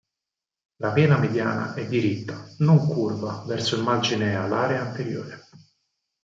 La 0.77 0.93
vena 0.93 1.19
mediana 1.19 1.75
è 1.75 1.85
diritta, 1.85 2.43
non 2.57 2.87
curva 2.87 3.43
verso 3.45 3.75
il 3.75 3.83
margine 3.83 4.33
alare 4.35 4.77
anteriore. 4.79 5.43